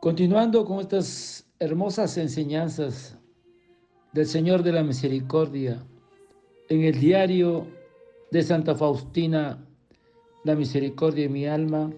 Continuando 0.00 0.64
con 0.64 0.80
estas 0.80 1.46
hermosas 1.58 2.16
enseñanzas 2.16 3.18
del 4.14 4.24
Señor 4.24 4.62
de 4.62 4.72
la 4.72 4.82
Misericordia, 4.82 5.84
en 6.70 6.84
el 6.84 6.98
diario 6.98 7.66
de 8.30 8.42
Santa 8.42 8.74
Faustina, 8.74 9.62
La 10.42 10.54
Misericordia 10.54 11.24
de 11.24 11.28
mi 11.28 11.44
alma, 11.44 11.92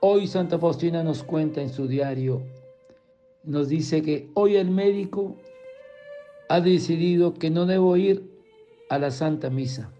hoy 0.00 0.26
Santa 0.26 0.58
Faustina 0.58 1.02
nos 1.04 1.22
cuenta 1.22 1.60
en 1.60 1.68
su 1.68 1.86
diario, 1.86 2.40
nos 3.44 3.68
dice 3.68 4.00
que 4.00 4.30
hoy 4.32 4.56
el 4.56 4.70
médico 4.70 5.36
ha 6.48 6.62
decidido 6.62 7.34
que 7.34 7.50
no 7.50 7.66
debo 7.66 7.98
ir 7.98 8.32
a 8.88 8.98
la 8.98 9.10
Santa 9.10 9.50
Misa, 9.50 9.92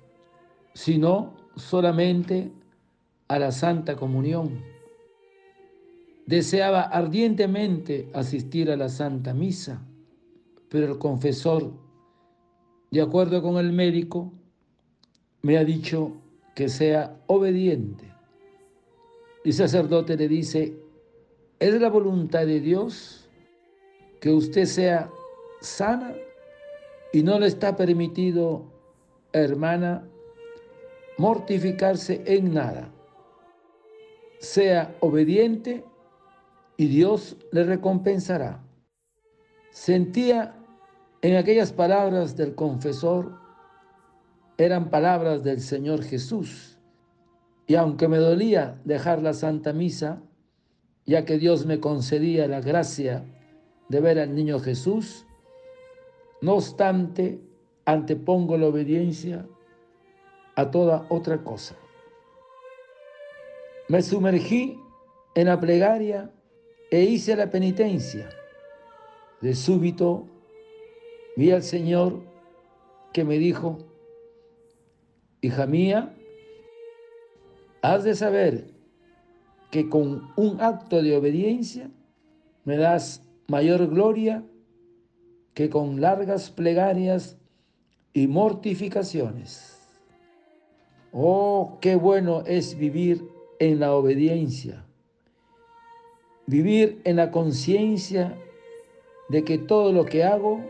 sino 0.72 1.34
solamente 1.54 2.50
a 3.28 3.38
la 3.38 3.52
Santa 3.52 3.94
Comunión 3.94 4.77
Deseaba 6.28 6.82
ardientemente 6.82 8.10
asistir 8.12 8.70
a 8.70 8.76
la 8.76 8.90
Santa 8.90 9.32
Misa, 9.32 9.80
pero 10.68 10.92
el 10.92 10.98
confesor, 10.98 11.72
de 12.90 13.00
acuerdo 13.00 13.40
con 13.40 13.56
el 13.56 13.72
médico, 13.72 14.30
me 15.40 15.56
ha 15.56 15.64
dicho 15.64 16.12
que 16.54 16.68
sea 16.68 17.18
obediente. 17.28 18.12
El 19.42 19.54
sacerdote 19.54 20.18
le 20.18 20.28
dice, 20.28 20.76
es 21.60 21.80
la 21.80 21.88
voluntad 21.88 22.44
de 22.44 22.60
Dios 22.60 23.26
que 24.20 24.30
usted 24.30 24.66
sea 24.66 25.10
sana 25.62 26.12
y 27.10 27.22
no 27.22 27.38
le 27.38 27.46
está 27.46 27.74
permitido, 27.74 28.66
hermana, 29.32 30.06
mortificarse 31.16 32.22
en 32.26 32.52
nada. 32.52 32.92
Sea 34.40 34.94
obediente 35.00 35.84
y 36.78 36.86
Dios 36.86 37.36
le 37.50 37.64
recompensará. 37.64 38.64
Sentía 39.70 40.54
en 41.20 41.36
aquellas 41.36 41.72
palabras 41.72 42.36
del 42.36 42.54
confesor, 42.54 43.36
eran 44.56 44.88
palabras 44.88 45.42
del 45.42 45.60
Señor 45.60 46.04
Jesús. 46.04 46.78
Y 47.66 47.74
aunque 47.74 48.06
me 48.06 48.18
dolía 48.18 48.80
dejar 48.84 49.20
la 49.20 49.34
Santa 49.34 49.72
Misa, 49.72 50.22
ya 51.04 51.24
que 51.24 51.36
Dios 51.36 51.66
me 51.66 51.80
concedía 51.80 52.46
la 52.46 52.60
gracia 52.60 53.24
de 53.88 54.00
ver 54.00 54.20
al 54.20 54.34
niño 54.34 54.60
Jesús, 54.60 55.26
no 56.40 56.54
obstante, 56.54 57.40
antepongo 57.86 58.56
la 58.56 58.68
obediencia 58.68 59.46
a 60.54 60.70
toda 60.70 61.06
otra 61.08 61.42
cosa. 61.42 61.74
Me 63.88 64.00
sumergí 64.00 64.80
en 65.34 65.46
la 65.48 65.58
plegaria 65.58 66.32
e 66.90 67.02
hice 67.02 67.36
la 67.36 67.50
penitencia. 67.50 68.28
De 69.40 69.54
súbito 69.54 70.26
vi 71.36 71.50
al 71.52 71.62
Señor 71.62 72.20
que 73.12 73.24
me 73.24 73.38
dijo, 73.38 73.78
hija 75.40 75.66
mía, 75.66 76.14
has 77.82 78.04
de 78.04 78.14
saber 78.14 78.70
que 79.70 79.88
con 79.88 80.32
un 80.36 80.60
acto 80.60 81.02
de 81.02 81.16
obediencia 81.16 81.90
me 82.64 82.76
das 82.76 83.22
mayor 83.46 83.86
gloria 83.88 84.44
que 85.54 85.70
con 85.70 86.00
largas 86.00 86.50
plegarias 86.50 87.36
y 88.12 88.26
mortificaciones. 88.26 89.76
Oh, 91.12 91.78
qué 91.80 91.96
bueno 91.96 92.42
es 92.46 92.76
vivir 92.76 93.24
en 93.58 93.80
la 93.80 93.94
obediencia 93.94 94.87
Vivir 96.48 97.02
en 97.04 97.16
la 97.16 97.30
conciencia 97.30 98.34
de 99.28 99.44
que 99.44 99.58
todo 99.58 99.92
lo 99.92 100.06
que 100.06 100.24
hago 100.24 100.62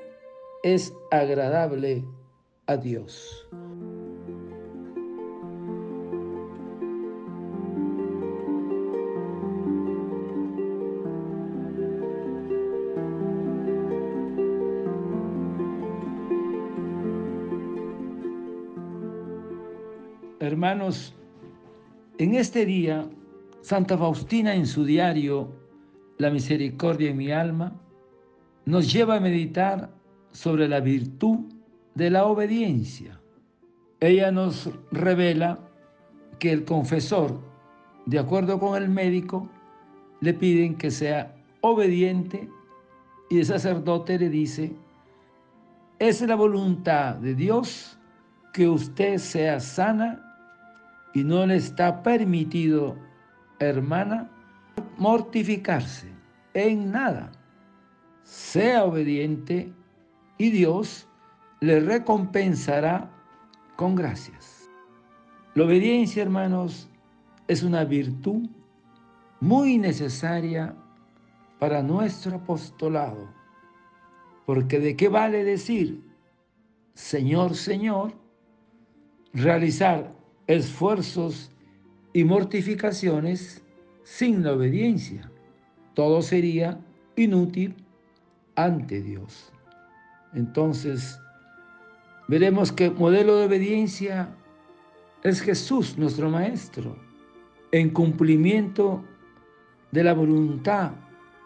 es 0.64 0.92
agradable 1.12 2.02
a 2.66 2.76
Dios. 2.76 3.48
Hermanos, 20.40 21.14
en 22.18 22.34
este 22.34 22.66
día, 22.66 23.08
Santa 23.60 23.96
Faustina 23.96 24.56
en 24.56 24.66
su 24.66 24.84
diario 24.84 25.67
la 26.18 26.30
misericordia 26.30 27.10
en 27.10 27.16
mi 27.16 27.30
alma, 27.30 27.72
nos 28.64 28.92
lleva 28.92 29.16
a 29.16 29.20
meditar 29.20 29.90
sobre 30.32 30.68
la 30.68 30.80
virtud 30.80 31.38
de 31.94 32.10
la 32.10 32.26
obediencia. 32.26 33.20
Ella 34.00 34.30
nos 34.30 34.70
revela 34.92 35.58
que 36.38 36.52
el 36.52 36.64
confesor, 36.64 37.40
de 38.06 38.18
acuerdo 38.18 38.60
con 38.60 38.80
el 38.80 38.88
médico, 38.88 39.48
le 40.20 40.34
piden 40.34 40.76
que 40.76 40.90
sea 40.90 41.34
obediente 41.60 42.48
y 43.30 43.38
el 43.38 43.46
sacerdote 43.46 44.18
le 44.18 44.28
dice, 44.28 44.74
es 45.98 46.20
la 46.22 46.36
voluntad 46.36 47.16
de 47.16 47.34
Dios 47.34 47.98
que 48.52 48.68
usted 48.68 49.18
sea 49.18 49.60
sana 49.60 50.24
y 51.14 51.24
no 51.24 51.46
le 51.46 51.56
está 51.56 52.02
permitido, 52.02 52.96
hermana, 53.58 54.30
mortificarse 54.96 56.08
en 56.54 56.90
nada. 56.90 57.32
Sea 58.22 58.84
obediente 58.84 59.72
y 60.36 60.50
Dios 60.50 61.08
le 61.60 61.80
recompensará 61.80 63.10
con 63.76 63.94
gracias. 63.94 64.68
La 65.54 65.64
obediencia, 65.64 66.22
hermanos, 66.22 66.88
es 67.48 67.62
una 67.62 67.84
virtud 67.84 68.48
muy 69.40 69.78
necesaria 69.78 70.74
para 71.58 71.82
nuestro 71.82 72.36
apostolado. 72.36 73.28
Porque 74.46 74.78
de 74.78 74.96
qué 74.96 75.08
vale 75.08 75.44
decir, 75.44 76.02
Señor, 76.94 77.54
Señor, 77.54 78.14
realizar 79.32 80.12
esfuerzos 80.46 81.50
y 82.12 82.24
mortificaciones 82.24 83.62
sin 84.08 84.42
la 84.42 84.54
obediencia. 84.54 85.30
Todo 85.94 86.22
sería 86.22 86.80
inútil 87.14 87.74
ante 88.56 89.02
Dios. 89.02 89.52
Entonces, 90.32 91.20
veremos 92.26 92.72
que 92.72 92.90
modelo 92.90 93.36
de 93.36 93.46
obediencia 93.46 94.30
es 95.22 95.42
Jesús, 95.42 95.98
nuestro 95.98 96.30
Maestro, 96.30 96.96
en 97.70 97.90
cumplimiento 97.90 99.04
de 99.92 100.04
la 100.04 100.14
voluntad 100.14 100.92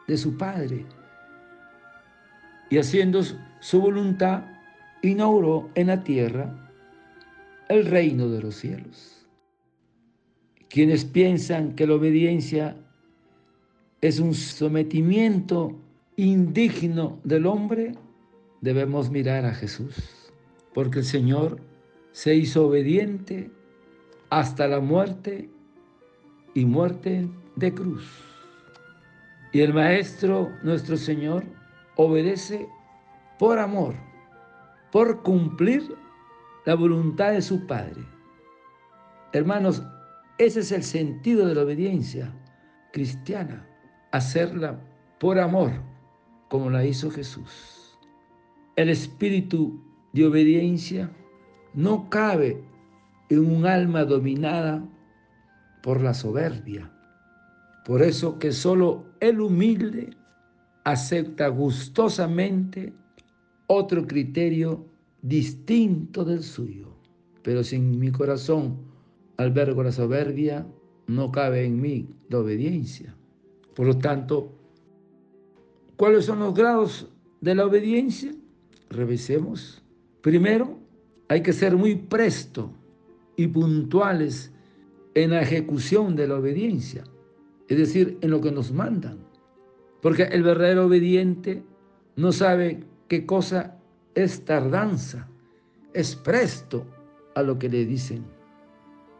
de 0.06 0.16
su 0.16 0.36
Padre. 0.36 0.86
Y 2.70 2.78
haciendo 2.78 3.22
su 3.60 3.80
voluntad, 3.80 4.44
inauguró 5.02 5.68
en 5.74 5.88
la 5.88 6.04
tierra 6.04 6.70
el 7.68 7.86
reino 7.86 8.28
de 8.28 8.40
los 8.40 8.54
cielos. 8.54 9.21
Quienes 10.72 11.04
piensan 11.04 11.74
que 11.74 11.86
la 11.86 11.96
obediencia 11.96 12.78
es 14.00 14.18
un 14.20 14.32
sometimiento 14.32 15.76
indigno 16.16 17.20
del 17.24 17.44
hombre, 17.44 17.92
debemos 18.62 19.10
mirar 19.10 19.44
a 19.44 19.52
Jesús, 19.52 20.32
porque 20.72 21.00
el 21.00 21.04
Señor 21.04 21.60
se 22.12 22.34
hizo 22.34 22.68
obediente 22.68 23.50
hasta 24.30 24.66
la 24.66 24.80
muerte 24.80 25.50
y 26.54 26.64
muerte 26.64 27.28
de 27.56 27.74
cruz. 27.74 28.08
Y 29.52 29.60
el 29.60 29.74
Maestro, 29.74 30.48
nuestro 30.62 30.96
Señor, 30.96 31.44
obedece 31.96 32.66
por 33.38 33.58
amor, 33.58 33.94
por 34.90 35.22
cumplir 35.22 35.82
la 36.64 36.74
voluntad 36.76 37.32
de 37.32 37.42
su 37.42 37.66
Padre. 37.66 38.06
Hermanos, 39.34 39.82
ese 40.38 40.60
es 40.60 40.72
el 40.72 40.82
sentido 40.82 41.46
de 41.46 41.54
la 41.54 41.62
obediencia 41.62 42.32
cristiana, 42.92 43.66
hacerla 44.10 44.80
por 45.18 45.38
amor, 45.38 45.72
como 46.48 46.70
la 46.70 46.84
hizo 46.84 47.10
Jesús. 47.10 47.98
El 48.76 48.88
espíritu 48.88 49.80
de 50.12 50.26
obediencia 50.26 51.10
no 51.74 52.08
cabe 52.10 52.62
en 53.28 53.38
un 53.38 53.66
alma 53.66 54.04
dominada 54.04 54.84
por 55.82 56.02
la 56.02 56.14
soberbia. 56.14 56.90
Por 57.84 58.02
eso 58.02 58.38
que 58.38 58.52
solo 58.52 59.06
el 59.20 59.40
humilde 59.40 60.10
acepta 60.84 61.48
gustosamente 61.48 62.92
otro 63.66 64.06
criterio 64.06 64.86
distinto 65.22 66.24
del 66.24 66.42
suyo. 66.42 66.88
Pero 67.42 67.64
si 67.64 67.76
en 67.76 67.98
mi 67.98 68.10
corazón 68.12 68.91
albergo 69.36 69.82
la 69.82 69.92
soberbia, 69.92 70.66
no 71.06 71.32
cabe 71.32 71.64
en 71.64 71.80
mí 71.80 72.08
la 72.28 72.38
obediencia. 72.38 73.14
Por 73.74 73.86
lo 73.86 73.98
tanto, 73.98 74.52
¿Cuáles 76.02 76.24
son 76.24 76.40
los 76.40 76.52
grados 76.52 77.08
de 77.40 77.54
la 77.54 77.64
obediencia? 77.64 78.34
Revisemos. 78.90 79.84
Primero, 80.20 80.78
hay 81.28 81.42
que 81.42 81.52
ser 81.52 81.76
muy 81.76 81.94
presto 81.94 82.72
y 83.36 83.46
puntuales 83.46 84.52
en 85.14 85.30
la 85.30 85.42
ejecución 85.42 86.16
de 86.16 86.26
la 86.26 86.38
obediencia, 86.38 87.04
es 87.68 87.78
decir, 87.78 88.18
en 88.20 88.32
lo 88.32 88.40
que 88.40 88.50
nos 88.50 88.72
mandan. 88.72 89.18
Porque 90.00 90.24
el 90.24 90.42
verdadero 90.42 90.86
obediente 90.86 91.62
no 92.16 92.32
sabe 92.32 92.82
qué 93.06 93.24
cosa 93.24 93.78
es 94.16 94.44
tardanza, 94.44 95.28
es 95.94 96.16
presto 96.16 96.84
a 97.36 97.42
lo 97.42 97.60
que 97.60 97.68
le 97.68 97.84
dicen. 97.84 98.24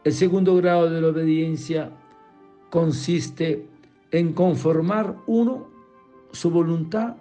El 0.03 0.13
segundo 0.13 0.55
grado 0.57 0.89
de 0.89 1.01
la 1.01 1.07
obediencia 1.07 1.91
consiste 2.69 3.69
en 4.11 4.33
conformar 4.33 5.15
uno 5.27 5.67
su 6.31 6.49
voluntad 6.49 7.15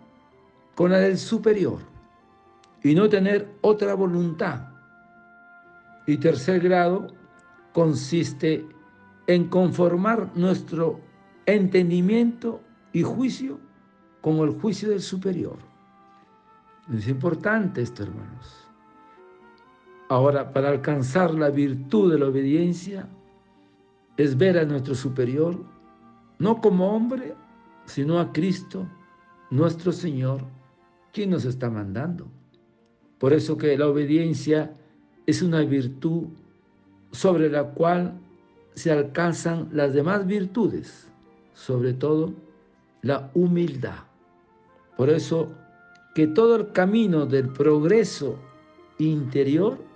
con 0.75 0.91
la 0.91 0.99
del 0.99 1.19
superior 1.19 1.79
y 2.83 2.95
no 2.95 3.09
tener 3.09 3.55
otra 3.61 3.95
voluntad. 3.95 4.69
Y 6.07 6.17
tercer 6.17 6.61
grado 6.61 7.09
consiste 7.73 8.67
en 9.27 9.49
conformar 9.49 10.31
nuestro 10.35 11.01
entendimiento 11.47 12.61
y 12.93 13.03
juicio 13.03 13.61
con 14.21 14.39
el 14.39 14.51
juicio 14.61 14.91
del 14.91 15.03
superior. 15.03 15.59
Es 16.93 17.07
importante 17.09 17.83
esto, 17.83 18.03
hermanos. 18.03 18.62
Ahora, 20.13 20.53
para 20.53 20.69
alcanzar 20.69 21.33
la 21.33 21.49
virtud 21.49 22.13
de 22.13 22.19
la 22.19 22.27
obediencia, 22.27 23.09
es 24.19 24.37
ver 24.37 24.59
a 24.59 24.67
nuestro 24.67 24.95
superior, 24.95 25.65
no 26.39 26.61
como 26.61 26.95
hombre, 26.95 27.35
sino 27.87 28.21
a 28.21 28.31
Cristo, 28.31 28.87
nuestro 29.49 29.91
Señor, 29.91 30.43
quien 31.15 31.31
nos 31.31 31.47
está 31.47 31.71
mandando. 31.71 32.27
Por 33.19 33.33
eso 33.33 33.57
que 33.57 33.75
la 33.79 33.89
obediencia 33.89 34.75
es 35.25 35.41
una 35.41 35.61
virtud 35.61 36.25
sobre 37.13 37.49
la 37.49 37.65
cual 37.71 38.13
se 38.75 38.93
alcanzan 38.93 39.71
las 39.73 39.95
demás 39.95 40.27
virtudes, 40.27 41.09
sobre 41.55 41.95
todo 41.95 42.35
la 43.01 43.31
humildad. 43.33 44.01
Por 44.99 45.09
eso 45.09 45.49
que 46.15 46.27
todo 46.27 46.57
el 46.57 46.73
camino 46.73 47.25
del 47.25 47.49
progreso 47.49 48.37
interior 48.99 49.91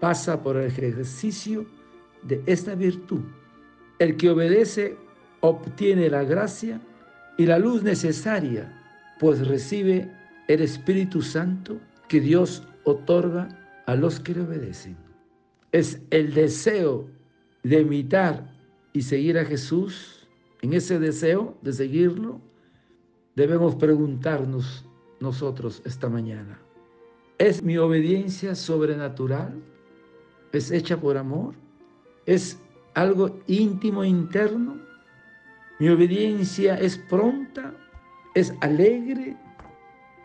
pasa 0.00 0.42
por 0.42 0.56
el 0.56 0.66
ejercicio 0.66 1.66
de 2.22 2.42
esta 2.46 2.74
virtud. 2.74 3.20
El 3.98 4.16
que 4.16 4.30
obedece 4.30 4.96
obtiene 5.40 6.08
la 6.08 6.24
gracia 6.24 6.80
y 7.36 7.46
la 7.46 7.58
luz 7.58 7.82
necesaria, 7.82 8.72
pues 9.20 9.46
recibe 9.46 10.10
el 10.48 10.62
Espíritu 10.62 11.22
Santo 11.22 11.78
que 12.08 12.20
Dios 12.20 12.66
otorga 12.84 13.48
a 13.86 13.94
los 13.94 14.20
que 14.20 14.34
le 14.34 14.42
obedecen. 14.42 14.96
Es 15.72 16.00
el 16.10 16.34
deseo 16.34 17.08
de 17.62 17.80
imitar 17.80 18.52
y 18.92 19.02
seguir 19.02 19.38
a 19.38 19.44
Jesús. 19.44 20.28
En 20.62 20.72
ese 20.72 20.98
deseo 20.98 21.58
de 21.62 21.72
seguirlo, 21.72 22.40
debemos 23.34 23.74
preguntarnos 23.74 24.86
nosotros 25.20 25.82
esta 25.84 26.08
mañana, 26.08 26.58
¿es 27.38 27.62
mi 27.62 27.76
obediencia 27.78 28.54
sobrenatural? 28.54 29.54
Es 30.58 30.70
hecha 30.70 31.00
por 31.00 31.16
amor, 31.16 31.54
es 32.26 32.58
algo 32.94 33.40
íntimo 33.46 34.04
interno. 34.04 34.78
Mi 35.78 35.88
obediencia 35.88 36.78
es 36.78 36.96
pronta, 36.96 37.74
es 38.34 38.54
alegre, 38.60 39.36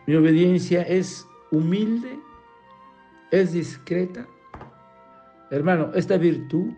mi 0.06 0.14
obediencia 0.14 0.82
es 0.82 1.26
humilde, 1.50 2.18
es 3.30 3.52
discreta. 3.52 4.26
Hermano, 5.50 5.90
esta 5.94 6.16
virtud 6.16 6.72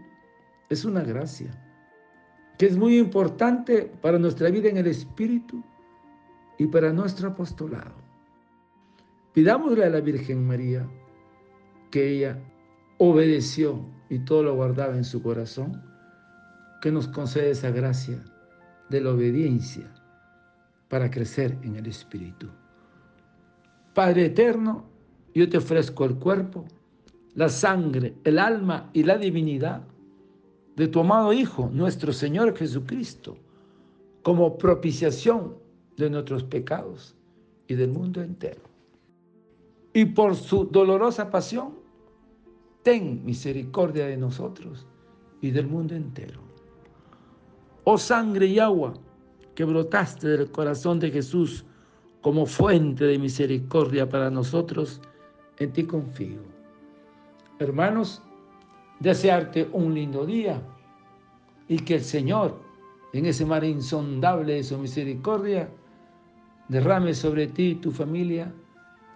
es 0.69 0.85
una 0.85 1.03
gracia 1.03 1.51
que 2.59 2.67
es 2.67 2.77
muy 2.77 2.99
importante 2.99 3.91
para 4.01 4.19
nuestra 4.19 4.51
vida 4.51 4.69
en 4.69 4.77
el 4.77 4.87
Espíritu 4.87 5.63
y 6.59 6.67
para 6.67 6.93
nuestro 6.93 7.29
apostolado. 7.29 7.95
Pidámosle 9.33 9.85
a 9.85 9.91
la 9.91 10.01
Virgen 10.01 10.47
María 10.47 10.87
que 11.91 12.09
ella 12.09 12.39
obedeció 12.99 13.85
y 14.09 14.19
todo 14.21 14.43
lo 14.43 14.55
guardaba 14.55 14.97
en 14.97 15.05
su 15.05 15.23
corazón, 15.23 15.83
que 16.81 16.93
nos 16.93 17.09
concede 17.09 17.51
esa 17.51 17.71
gracia 17.71 18.23
de 18.91 19.01
la 19.01 19.11
obediencia 19.11 19.93
para 20.89 21.11
crecer 21.11 21.57
en 21.63 21.77
el 21.77 21.87
Espíritu. 21.87 22.49
Padre 23.95 24.27
eterno, 24.27 24.85
yo 25.35 25.49
te 25.49 25.59
ofrezco 25.59 26.05
el 26.05 26.17
cuerpo, 26.17 26.65
la 27.35 27.49
sangre, 27.49 28.15
el 28.25 28.39
alma 28.39 28.91
y 28.93 29.03
la 29.03 29.17
divinidad 29.17 29.83
de 30.77 30.89
tu 30.89 31.01
amado 31.01 31.33
Hijo, 31.33 31.71
nuestro 31.73 32.13
Señor 32.13 32.57
Jesucristo, 32.57 33.37
como 34.23 34.59
propiciación 34.59 35.57
de 35.97 36.11
nuestros 36.11 36.45
pecados 36.45 37.15
y 37.67 37.75
del 37.75 37.91
mundo 37.91 38.23
entero. 38.23 38.63
Y 39.93 40.07
por 40.07 40.37
su 40.37 40.65
dolorosa 40.65 41.31
pasión, 41.31 41.82
ten 42.83 43.25
misericordia 43.25 44.07
de 44.07 44.17
nosotros 44.17 44.87
y 45.41 45.51
del 45.51 45.67
mundo 45.67 45.95
entero. 45.95 46.41
Oh 47.85 47.99
sangre 47.99 48.47
y 48.47 48.59
agua 48.59 48.95
que 49.55 49.65
brotaste 49.65 50.29
del 50.29 50.51
corazón 50.51 50.99
de 51.01 51.11
Jesús 51.11 51.65
como 52.21 52.47
fuente 52.47 53.05
de 53.05 53.19
misericordia 53.19 54.09
para 54.09 54.31
nosotros, 54.31 55.01
en 55.59 55.73
ti 55.73 55.85
confío. 55.85 56.41
Hermanos, 57.59 58.23
desearte 59.01 59.69
un 59.73 59.95
lindo 59.95 60.25
día 60.25 60.63
y 61.69 61.79
que 61.79 61.97
el 61.97 62.05
Señor, 62.05 62.59
en 63.13 63.27
ese 63.27 63.45
mar 63.45 63.65
insondable 63.65 64.55
de 64.55 64.65
su 64.65 64.79
misericordia, 64.79 65.69
derrame 66.69 67.13
sobre 67.13 67.49
ti 67.49 67.71
y 67.71 67.75
tu 67.75 67.91
familia 67.91 68.53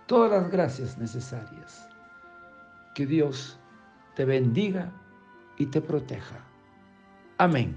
todas 0.06 0.30
las 0.30 0.50
gracias 0.50 0.98
necesarias 0.98 1.88
que 2.96 3.06
Dios 3.06 3.58
te 4.16 4.24
bendiga 4.24 4.90
y 5.58 5.66
te 5.66 5.80
proteja. 5.80 6.40
Amén. 7.38 7.76